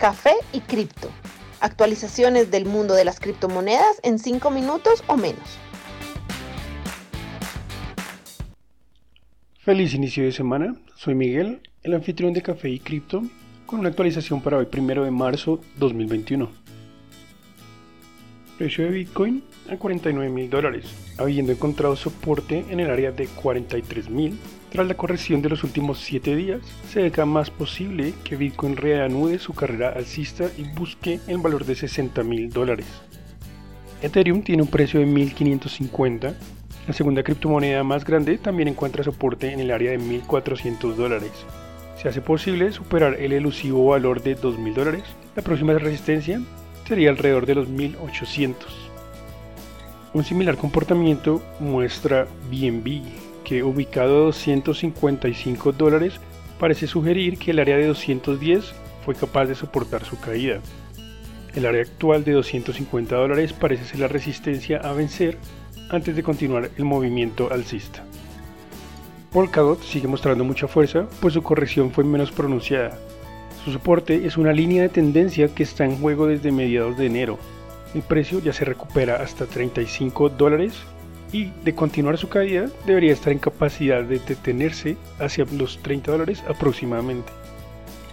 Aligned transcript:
café 0.00 0.32
y 0.54 0.60
cripto. 0.60 1.10
Actualizaciones 1.60 2.50
del 2.50 2.64
mundo 2.64 2.94
de 2.94 3.04
las 3.04 3.20
criptomonedas 3.20 4.00
en 4.02 4.18
5 4.18 4.50
minutos 4.50 5.04
o 5.06 5.16
menos. 5.18 5.58
Feliz 9.58 9.92
inicio 9.92 10.24
de 10.24 10.32
semana, 10.32 10.74
soy 10.96 11.14
Miguel, 11.14 11.60
el 11.82 11.92
anfitrión 11.92 12.32
de 12.32 12.40
Café 12.40 12.70
y 12.70 12.80
Cripto, 12.80 13.22
con 13.66 13.80
una 13.80 13.90
actualización 13.90 14.40
para 14.40 14.56
hoy, 14.56 14.64
primero 14.64 15.04
de 15.04 15.10
marzo 15.10 15.60
2021. 15.76 16.50
Precio 18.56 18.84
de 18.84 18.90
Bitcoin 18.90 19.44
a 19.70 19.76
49 19.76 20.30
mil 20.30 20.48
dólares, 20.48 20.86
habiendo 21.18 21.52
encontrado 21.52 21.94
soporte 21.94 22.64
en 22.70 22.80
el 22.80 22.90
área 22.90 23.12
de 23.12 23.26
43 23.26 24.08
mil 24.08 24.38
tras 24.70 24.86
la 24.86 24.94
corrección 24.94 25.42
de 25.42 25.48
los 25.48 25.64
últimos 25.64 25.98
7 26.00 26.36
días, 26.36 26.60
se 26.88 27.02
ve 27.02 27.24
más 27.24 27.50
posible 27.50 28.14
que 28.24 28.36
Bitcoin 28.36 28.76
reanude 28.76 29.38
su 29.38 29.52
carrera 29.52 29.90
alcista 29.90 30.48
y 30.56 30.62
busque 30.62 31.20
el 31.26 31.38
valor 31.38 31.64
de 31.64 31.74
60 31.74 32.22
mil 32.22 32.50
dólares. 32.50 32.86
Ethereum 34.00 34.42
tiene 34.42 34.62
un 34.62 34.68
precio 34.68 35.00
de 35.00 35.06
1550. 35.06 36.34
La 36.86 36.94
segunda 36.94 37.22
criptomoneda 37.22 37.82
más 37.82 38.04
grande 38.04 38.38
también 38.38 38.68
encuentra 38.68 39.04
soporte 39.04 39.52
en 39.52 39.60
el 39.60 39.70
área 39.72 39.90
de 39.90 39.98
1400 39.98 40.96
dólares. 40.96 41.32
Si 42.00 42.08
hace 42.08 42.22
posible 42.22 42.72
superar 42.72 43.16
el 43.20 43.32
elusivo 43.32 43.86
valor 43.86 44.22
de 44.22 44.36
2000 44.36 44.74
dólares, 44.74 45.02
la 45.36 45.42
próxima 45.42 45.74
resistencia 45.74 46.40
sería 46.86 47.10
alrededor 47.10 47.44
de 47.44 47.56
los 47.56 47.68
1800. 47.68 48.90
Un 50.14 50.24
similar 50.24 50.56
comportamiento 50.56 51.42
muestra 51.60 52.26
BNB, 52.50 53.02
que 53.50 53.64
ubicado 53.64 54.16
a 54.16 54.24
255 54.26 55.72
dólares 55.72 56.20
parece 56.60 56.86
sugerir 56.86 57.36
que 57.36 57.50
el 57.50 57.58
área 57.58 57.76
de 57.78 57.88
210 57.88 58.72
fue 59.04 59.16
capaz 59.16 59.46
de 59.46 59.56
soportar 59.56 60.04
su 60.04 60.20
caída. 60.20 60.60
El 61.56 61.66
área 61.66 61.82
actual 61.82 62.22
de 62.22 62.30
250 62.30 63.16
dólares 63.16 63.52
parece 63.52 63.86
ser 63.86 63.98
la 63.98 64.06
resistencia 64.06 64.76
a 64.76 64.92
vencer 64.92 65.36
antes 65.90 66.14
de 66.14 66.22
continuar 66.22 66.70
el 66.78 66.84
movimiento 66.84 67.52
alcista. 67.52 68.04
Polkadot 69.32 69.82
sigue 69.82 70.06
mostrando 70.06 70.44
mucha 70.44 70.68
fuerza, 70.68 71.08
pues 71.20 71.34
su 71.34 71.42
corrección 71.42 71.90
fue 71.90 72.04
menos 72.04 72.30
pronunciada. 72.30 72.96
Su 73.64 73.72
soporte 73.72 74.26
es 74.26 74.36
una 74.36 74.52
línea 74.52 74.82
de 74.82 74.90
tendencia 74.90 75.52
que 75.52 75.64
está 75.64 75.84
en 75.84 75.96
juego 75.96 76.28
desde 76.28 76.52
mediados 76.52 76.96
de 76.96 77.06
enero. 77.06 77.36
El 77.96 78.02
precio 78.02 78.38
ya 78.38 78.52
se 78.52 78.64
recupera 78.64 79.16
hasta 79.16 79.46
35 79.46 80.28
dólares 80.28 80.74
y 81.32 81.50
de 81.64 81.74
continuar 81.74 82.18
su 82.18 82.28
caída 82.28 82.68
debería 82.86 83.12
estar 83.12 83.32
en 83.32 83.38
capacidad 83.38 84.02
de 84.02 84.18
detenerse 84.18 84.96
hacia 85.18 85.44
los 85.56 85.78
30 85.82 86.12
dólares 86.12 86.42
aproximadamente. 86.48 87.32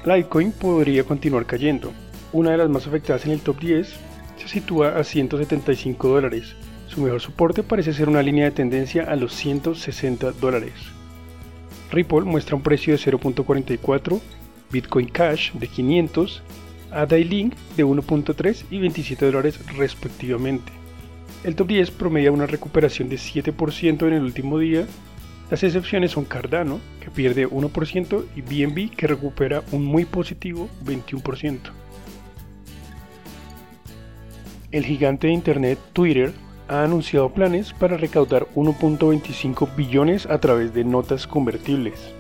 Litecoin 0.05 0.51
podría 0.51 1.03
continuar 1.03 1.45
cayendo. 1.45 1.91
Una 2.31 2.51
de 2.51 2.57
las 2.57 2.69
más 2.69 2.87
afectadas 2.87 3.25
en 3.25 3.31
el 3.31 3.41
top 3.41 3.59
10 3.59 3.95
se 4.37 4.47
sitúa 4.47 4.97
a 4.97 5.03
175 5.03 6.07
dólares. 6.07 6.55
Su 6.87 7.01
mejor 7.01 7.21
soporte 7.21 7.63
parece 7.63 7.93
ser 7.93 8.07
una 8.07 8.21
línea 8.21 8.45
de 8.45 8.51
tendencia 8.51 9.03
a 9.03 9.15
los 9.15 9.33
160 9.33 10.31
dólares. 10.33 10.73
Ripple 11.91 12.21
muestra 12.21 12.55
un 12.55 12.61
precio 12.61 12.93
de 12.93 12.99
0.44, 12.99 14.19
Bitcoin 14.71 15.07
Cash 15.07 15.53
de 15.53 15.67
500, 15.67 16.43
ADA 16.91 17.17
Link 17.17 17.55
de 17.75 17.85
1.3 17.85 18.65
y 18.69 18.79
27 18.79 19.25
dólares 19.25 19.59
respectivamente. 19.77 20.71
El 21.43 21.55
top 21.55 21.67
10 21.67 21.91
promedia 21.91 22.31
una 22.31 22.47
recuperación 22.47 23.09
de 23.09 23.17
7% 23.17 24.07
en 24.07 24.13
el 24.13 24.23
último 24.23 24.57
día. 24.57 24.85
Las 25.51 25.63
excepciones 25.63 26.11
son 26.11 26.25
Cardano, 26.25 26.79
que 26.99 27.11
pierde 27.11 27.47
1%, 27.47 28.25
y 28.35 28.41
BNB, 28.41 28.95
que 28.95 29.07
recupera 29.07 29.63
un 29.71 29.85
muy 29.85 30.05
positivo 30.05 30.67
21%. 30.83 31.59
El 34.71 34.83
gigante 34.83 35.27
de 35.27 35.33
Internet 35.33 35.79
Twitter 35.93 36.33
ha 36.67 36.83
anunciado 36.83 37.31
planes 37.31 37.71
para 37.71 37.95
recaudar 37.95 38.47
1.25 38.55 39.75
billones 39.75 40.25
a 40.25 40.39
través 40.39 40.73
de 40.73 40.83
notas 40.83 41.27
convertibles. 41.27 42.13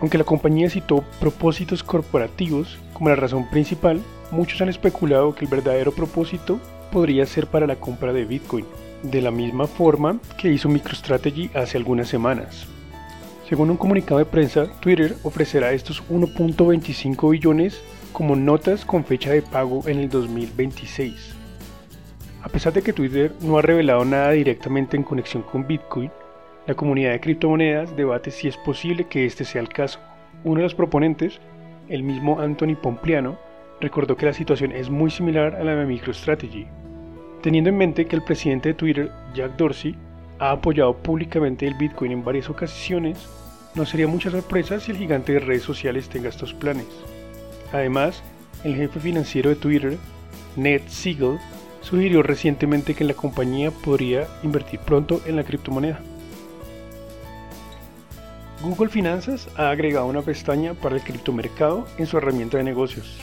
Aunque 0.00 0.18
la 0.18 0.24
compañía 0.24 0.70
citó 0.70 1.04
propósitos 1.18 1.82
corporativos 1.82 2.78
como 2.92 3.08
la 3.08 3.16
razón 3.16 3.50
principal, 3.50 4.00
muchos 4.30 4.60
han 4.60 4.68
especulado 4.68 5.34
que 5.34 5.44
el 5.44 5.50
verdadero 5.50 5.92
propósito 5.92 6.60
podría 6.90 7.26
ser 7.26 7.46
para 7.46 7.66
la 7.66 7.76
compra 7.76 8.12
de 8.12 8.24
Bitcoin, 8.24 8.66
de 9.02 9.22
la 9.22 9.30
misma 9.30 9.66
forma 9.66 10.18
que 10.38 10.52
hizo 10.52 10.68
MicroStrategy 10.68 11.50
hace 11.54 11.76
algunas 11.76 12.08
semanas. 12.08 12.66
Según 13.48 13.70
un 13.70 13.76
comunicado 13.76 14.18
de 14.18 14.26
prensa, 14.26 14.66
Twitter 14.80 15.16
ofrecerá 15.22 15.72
estos 15.72 16.02
1.25 16.08 17.30
billones 17.30 17.82
como 18.12 18.36
notas 18.36 18.84
con 18.84 19.04
fecha 19.04 19.32
de 19.32 19.42
pago 19.42 19.82
en 19.86 19.98
el 19.98 20.08
2026. 20.08 21.34
A 22.42 22.48
pesar 22.48 22.72
de 22.72 22.82
que 22.82 22.92
Twitter 22.92 23.32
no 23.40 23.58
ha 23.58 23.62
revelado 23.62 24.04
nada 24.04 24.30
directamente 24.30 24.96
en 24.96 25.02
conexión 25.02 25.42
con 25.42 25.66
Bitcoin, 25.66 26.10
la 26.66 26.74
comunidad 26.74 27.12
de 27.12 27.20
criptomonedas 27.20 27.96
debate 27.96 28.30
si 28.30 28.46
es 28.46 28.56
posible 28.56 29.08
que 29.08 29.26
este 29.26 29.44
sea 29.44 29.60
el 29.60 29.68
caso. 29.68 29.98
Uno 30.44 30.56
de 30.56 30.62
los 30.62 30.74
proponentes, 30.74 31.40
el 31.88 32.02
mismo 32.02 32.38
Anthony 32.38 32.76
Pompliano, 32.80 33.38
recordó 33.80 34.16
que 34.16 34.26
la 34.26 34.32
situación 34.32 34.72
es 34.72 34.90
muy 34.90 35.10
similar 35.10 35.54
a 35.54 35.64
la 35.64 35.74
de 35.74 35.86
MicroStrategy, 35.86 36.66
teniendo 37.42 37.70
en 37.70 37.78
mente 37.78 38.06
que 38.06 38.16
el 38.16 38.22
presidente 38.22 38.70
de 38.70 38.74
Twitter, 38.74 39.10
Jack 39.34 39.56
Dorsey, 39.56 39.96
ha 40.38 40.52
apoyado 40.52 40.96
públicamente 40.96 41.66
el 41.66 41.74
Bitcoin 41.74 42.12
en 42.12 42.24
varias 42.24 42.48
ocasiones, 42.48 43.28
no 43.74 43.86
sería 43.86 44.06
mucha 44.06 44.30
sorpresa 44.30 44.80
si 44.80 44.90
el 44.90 44.98
gigante 44.98 45.32
de 45.32 45.40
redes 45.40 45.62
sociales 45.62 46.08
tenga 46.08 46.28
estos 46.28 46.54
planes. 46.54 46.86
Además, 47.72 48.22
el 48.64 48.74
jefe 48.74 49.00
financiero 49.00 49.50
de 49.50 49.56
Twitter, 49.56 49.96
Ned 50.56 50.82
Siegel, 50.88 51.38
sugirió 51.80 52.22
recientemente 52.22 52.94
que 52.94 53.04
la 53.04 53.14
compañía 53.14 53.70
podría 53.70 54.26
invertir 54.42 54.80
pronto 54.80 55.20
en 55.26 55.36
la 55.36 55.44
criptomoneda. 55.44 56.00
Google 58.62 58.90
Finanzas 58.90 59.48
ha 59.56 59.70
agregado 59.70 60.06
una 60.06 60.20
pestaña 60.20 60.74
para 60.74 60.96
el 60.96 61.02
criptomercado 61.02 61.86
en 61.96 62.06
su 62.06 62.18
herramienta 62.18 62.58
de 62.58 62.64
negocios. 62.64 63.18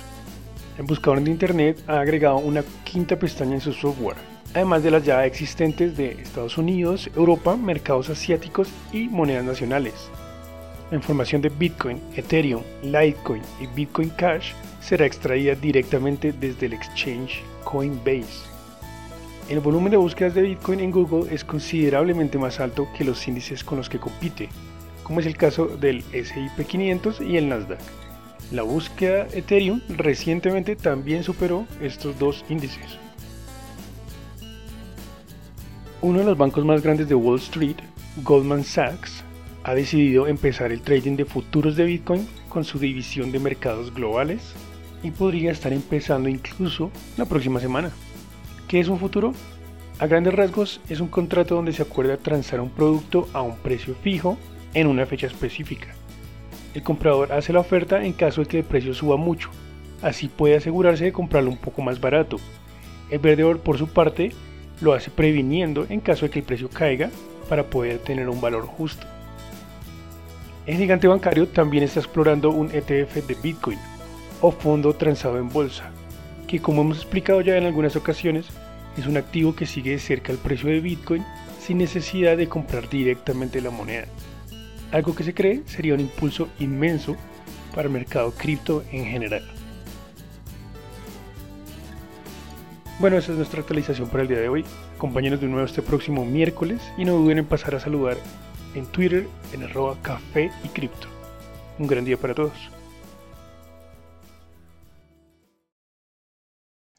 El 0.78 0.86
buscador 0.86 1.22
de 1.22 1.32
Internet 1.32 1.84
ha 1.88 2.02
agregado 2.02 2.38
una 2.38 2.64
quinta 2.84 3.18
pestaña 3.18 3.56
en 3.56 3.62
su 3.62 3.74
software, 3.74 4.18
además 4.54 4.84
de 4.84 4.92
las 4.92 5.04
ya 5.04 5.26
existentes 5.26 5.98
de 5.98 6.12
Estados 6.12 6.60
Unidos, 6.60 7.10
Europa, 7.16 7.58
mercados 7.58 8.10
asiáticos 8.10 8.70
y 8.94 9.08
monedas 9.08 9.44
nacionales. 9.44 10.12
La 10.92 10.98
información 10.98 11.42
de 11.42 11.50
Bitcoin, 11.50 12.00
Ethereum, 12.16 12.62
Litecoin 12.84 13.42
y 13.60 13.66
Bitcoin 13.76 14.10
Cash 14.12 14.52
será 14.80 15.08
extraída 15.08 15.56
directamente 15.56 16.32
desde 16.32 16.68
el 16.68 16.74
exchange 16.74 17.42
Coinbase. 17.64 18.46
El 19.50 19.60
volumen 19.62 19.90
de 19.90 19.98
búsquedas 19.98 20.36
de 20.36 20.44
Bitcoin 20.44 20.80
en 20.80 20.92
Google 20.92 21.34
es 21.34 21.44
considerablemente 21.44 22.38
más 22.38 22.60
alto 22.60 22.88
que 22.96 23.04
los 23.04 23.28
índices 23.28 23.64
con 23.64 23.80
los 23.80 23.90
que 23.90 23.98
compite, 23.98 24.50
como 25.02 25.22
es 25.22 25.26
el 25.26 25.38
caso 25.38 25.66
del 25.66 26.04
SIP 26.04 26.68
500 26.68 27.22
y 27.22 27.38
el 27.38 27.50
Nasdaq. 27.50 27.80
La 28.52 28.62
búsqueda 28.64 29.28
Ethereum 29.34 29.82
recientemente 29.90 30.78
también 30.78 31.22
superó 31.24 31.66
estos 31.82 32.18
dos 32.18 32.46
índices. 32.48 32.98
Uno 36.02 36.20
de 36.20 36.26
los 36.26 36.38
bancos 36.38 36.64
más 36.64 36.82
grandes 36.82 37.10
de 37.10 37.16
Wall 37.16 37.40
Street, 37.40 37.76
Goldman 38.24 38.64
Sachs, 38.64 39.22
ha 39.66 39.74
decidido 39.74 40.28
empezar 40.28 40.72
el 40.72 40.82
trading 40.82 41.18
de 41.18 41.26
futuros 41.26 41.76
de 41.76 41.84
Bitcoin 41.84 42.26
con 42.48 42.64
su 42.64 42.80
división 42.80 43.34
de 43.34 43.40
mercados 43.40 43.94
globales 43.94 44.54
y 45.04 45.12
podría 45.12 45.52
estar 45.52 45.74
empezando 45.74 46.30
incluso 46.30 46.90
la 47.18 47.26
próxima 47.26 47.60
semana. 47.60 47.92
¿Qué 48.70 48.80
es 48.80 48.88
un 48.88 48.98
futuro? 48.98 49.34
A 50.00 50.08
grandes 50.08 50.34
rasgos 50.34 50.80
es 50.88 51.02
un 51.02 51.10
contrato 51.10 51.56
donde 51.56 51.74
se 51.74 51.82
acuerda 51.82 52.16
transar 52.16 52.62
un 52.62 52.70
producto 52.70 53.28
a 53.34 53.42
un 53.42 53.58
precio 53.58 53.94
fijo 54.02 54.38
en 54.74 54.88
una 54.88 55.06
fecha 55.06 55.28
específica. 55.28 55.97
El 56.78 56.84
comprador 56.84 57.32
hace 57.34 57.54
la 57.54 57.62
oferta 57.62 58.06
en 58.06 58.14
caso 58.14 58.42
de 58.42 58.48
que 58.48 58.60
el 58.60 58.64
precio 58.64 58.94
suba 58.94 59.18
mucho, 59.18 59.50
así 60.04 60.28
puede 60.28 60.58
asegurarse 60.58 61.06
de 61.06 61.12
comprarlo 61.12 61.50
un 61.50 61.58
poco 61.58 61.82
más 61.82 62.00
barato. 62.00 62.38
El 63.10 63.18
vendedor 63.18 63.62
por 63.62 63.80
su 63.80 63.88
parte 63.88 64.32
lo 64.80 64.94
hace 64.94 65.10
previniendo 65.10 65.88
en 65.90 66.02
caso 66.02 66.28
de 66.28 66.30
que 66.30 66.38
el 66.38 66.46
precio 66.46 66.70
caiga 66.70 67.10
para 67.50 67.64
poder 67.64 67.98
tener 67.98 68.30
un 68.30 68.40
valor 68.40 68.68
justo. 68.68 69.08
El 70.68 70.78
gigante 70.78 71.08
bancario 71.08 71.48
también 71.48 71.84
está 71.84 72.00
explorando 72.00 72.52
un 72.52 72.70
ETF 72.70 73.26
de 73.26 73.36
Bitcoin 73.42 73.80
o 74.42 74.52
fondo 74.52 74.94
transado 74.94 75.40
en 75.40 75.50
bolsa, 75.50 75.90
que 76.46 76.62
como 76.62 76.84
hemos 76.84 76.98
explicado 76.98 77.42
ya 77.42 77.58
en 77.58 77.66
algunas 77.66 77.96
ocasiones, 77.96 78.50
es 79.00 79.08
un 79.08 79.18
activo 79.18 79.56
que 79.56 79.66
sigue 79.66 79.94
de 79.94 80.00
cerca 80.00 80.32
el 80.32 80.38
precio 80.38 80.70
de 80.70 80.80
Bitcoin 80.80 81.26
sin 81.60 81.80
necesidad 81.80 82.38
de 82.38 82.48
comprar 82.48 82.88
directamente 82.88 83.62
la 83.62 83.72
moneda 83.72 84.06
algo 84.92 85.16
que 85.16 85.24
se 85.24 85.34
cree 85.34 85.64
sería 85.66 85.94
un 85.94 86.00
impulso 86.00 86.50
inmenso 86.60 87.16
para 87.74 87.88
el 87.88 87.94
mercado 87.94 88.32
cripto 88.32 88.84
en 88.92 89.06
general. 89.06 89.44
Bueno, 93.00 93.18
esa 93.18 93.32
es 93.32 93.38
nuestra 93.38 93.62
actualización 93.62 94.10
para 94.10 94.24
el 94.24 94.30
día 94.30 94.40
de 94.40 94.50
hoy. 94.50 94.66
Acompáñenos 94.96 95.40
de 95.40 95.48
nuevo 95.48 95.66
este 95.66 95.84
próximo 95.84 96.26
miércoles 96.26 96.82
y 96.98 97.06
no 97.06 97.14
duden 97.14 97.38
en 97.38 97.46
pasar 97.46 97.76
a 97.76 97.80
saludar 97.80 98.18
en 98.74 98.88
Twitter 98.88 99.28
en 99.54 99.64
arroba 99.64 99.96
café 100.02 100.52
y 100.64 100.68
cripto. 100.70 101.08
Un 101.78 101.86
gran 101.86 102.06
día 102.06 102.18
para 102.18 102.34
todos. 102.34 102.77